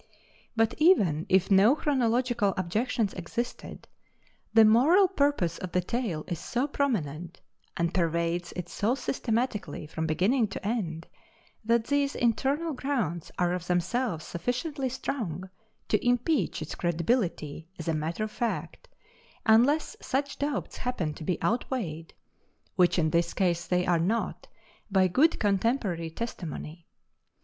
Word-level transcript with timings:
But 0.55 0.73
even 0.79 1.27
if 1.29 1.51
no 1.51 1.75
chronological 1.75 2.55
objections 2.57 3.13
existed, 3.13 3.87
the 4.51 4.65
moral 4.65 5.07
purpose 5.07 5.59
of 5.59 5.73
the 5.73 5.81
tale 5.81 6.23
is 6.27 6.39
so 6.39 6.65
prominent, 6.67 7.39
and 7.77 7.93
pervades 7.93 8.51
it 8.55 8.67
so 8.67 8.95
systematically 8.95 9.85
from 9.85 10.07
beginning 10.07 10.47
to 10.47 10.67
end, 10.67 11.05
that 11.63 11.85
these 11.85 12.15
internal 12.15 12.73
grounds 12.73 13.29
are 13.37 13.53
of 13.53 13.67
themselves 13.67 14.25
sufficiently 14.25 14.89
strong 14.89 15.51
to 15.89 16.03
impeach 16.03 16.63
its 16.63 16.73
credibility 16.73 17.67
as 17.77 17.87
a 17.87 17.93
matter 17.93 18.23
of 18.23 18.31
fact, 18.31 18.87
unless 19.45 19.95
such 20.01 20.39
doubts 20.39 20.77
happen 20.77 21.13
to 21.13 21.23
be 21.23 21.39
out 21.43 21.69
weighed 21.69 22.15
which 22.75 22.97
in 22.97 23.11
this 23.11 23.35
case 23.35 23.67
they 23.67 23.85
are 23.85 23.99
not 23.99 24.47
by 24.89 25.07
good 25.07 25.39
contemporary 25.39 26.09
testimony. 26.09 26.87